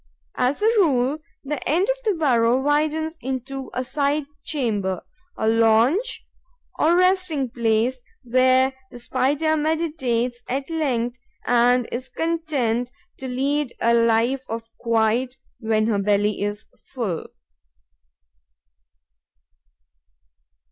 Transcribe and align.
As 0.39 0.63
a 0.63 0.79
rule, 0.79 1.19
the 1.43 1.61
end 1.69 1.87
of 1.87 1.97
the 2.03 2.15
burrow 2.15 2.59
widens 2.59 3.19
into 3.21 3.69
a 3.71 3.83
side 3.83 4.25
chamber, 4.43 5.03
a 5.37 5.47
lounge 5.47 6.25
or 6.79 6.95
resting 6.95 7.51
place 7.51 8.01
where 8.23 8.73
the 8.89 8.97
Spider 8.97 9.55
meditates 9.55 10.41
at 10.49 10.71
length 10.71 11.19
and 11.45 11.87
is 11.91 12.09
content 12.09 12.91
to 13.19 13.27
lead 13.27 13.75
a 13.79 13.93
life 13.93 14.41
of 14.49 14.75
quiet 14.79 15.37
when 15.59 15.85
her 15.85 15.99
belly 15.99 16.41
is 16.41 16.65
full. 16.95 17.27